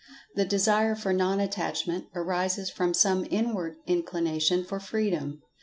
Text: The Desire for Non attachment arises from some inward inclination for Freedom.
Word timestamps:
The 0.33 0.45
Desire 0.45 0.95
for 0.95 1.13
Non 1.13 1.39
attachment 1.39 2.07
arises 2.15 2.71
from 2.71 2.91
some 2.95 3.23
inward 3.29 3.75
inclination 3.85 4.63
for 4.65 4.79
Freedom. 4.79 5.43